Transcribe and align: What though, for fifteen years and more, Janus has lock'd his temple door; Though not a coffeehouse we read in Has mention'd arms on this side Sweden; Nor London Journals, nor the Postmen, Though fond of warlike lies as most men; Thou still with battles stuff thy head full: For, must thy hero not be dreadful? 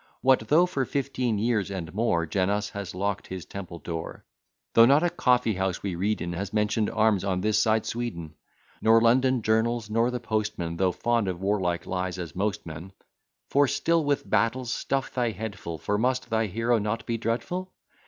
What 0.21 0.39
though, 0.47 0.65
for 0.65 0.83
fifteen 0.83 1.37
years 1.37 1.69
and 1.69 1.93
more, 1.93 2.25
Janus 2.25 2.71
has 2.71 2.95
lock'd 2.95 3.27
his 3.27 3.45
temple 3.45 3.77
door; 3.77 4.25
Though 4.73 4.87
not 4.87 5.03
a 5.03 5.11
coffeehouse 5.11 5.83
we 5.83 5.93
read 5.93 6.21
in 6.23 6.33
Has 6.33 6.51
mention'd 6.51 6.89
arms 6.89 7.23
on 7.23 7.41
this 7.41 7.61
side 7.61 7.85
Sweden; 7.85 8.33
Nor 8.81 8.99
London 8.99 9.43
Journals, 9.43 9.91
nor 9.91 10.09
the 10.09 10.19
Postmen, 10.19 10.77
Though 10.77 10.91
fond 10.91 11.27
of 11.27 11.39
warlike 11.39 11.85
lies 11.85 12.17
as 12.17 12.35
most 12.35 12.65
men; 12.65 12.93
Thou 13.53 13.67
still 13.67 14.03
with 14.03 14.27
battles 14.27 14.73
stuff 14.73 15.13
thy 15.13 15.29
head 15.29 15.55
full: 15.59 15.77
For, 15.77 15.99
must 15.99 16.31
thy 16.31 16.47
hero 16.47 16.79
not 16.79 17.05
be 17.05 17.19
dreadful? 17.19 17.71